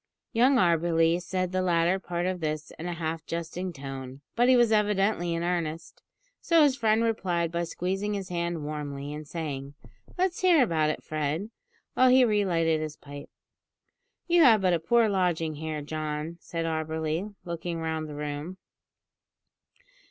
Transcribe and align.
Young 0.33 0.55
Auberly 0.57 1.19
said 1.21 1.51
the 1.51 1.61
latter 1.61 1.99
part 1.99 2.25
of 2.25 2.39
this 2.39 2.71
in 2.79 2.87
a 2.87 2.93
half 2.95 3.23
jesting 3.27 3.71
tone, 3.71 4.21
but 4.35 4.49
he 4.49 4.55
was 4.55 4.71
evidently 4.71 5.35
in 5.35 5.43
earnest, 5.43 6.01
so 6.41 6.63
his 6.63 6.75
friend 6.75 7.03
replied 7.03 7.51
by 7.51 7.63
squeezing 7.65 8.15
his 8.15 8.29
hand 8.29 8.63
warmly, 8.65 9.13
and 9.13 9.27
saying, 9.27 9.75
"Let's 10.17 10.39
hear 10.41 10.63
about 10.63 10.89
it, 10.89 11.03
Fred," 11.03 11.51
while 11.93 12.09
he 12.09 12.25
re 12.25 12.43
lighted 12.43 12.81
his 12.81 12.97
pipe. 12.97 13.29
"You 14.25 14.41
have 14.41 14.61
but 14.61 14.73
a 14.73 14.79
poor 14.79 15.07
lodging 15.07 15.53
here, 15.53 15.83
John," 15.83 16.37
said 16.39 16.65
Auberly, 16.65 17.35
looking 17.45 17.77
round 17.79 18.09
the 18.09 18.15
room. 18.15 18.57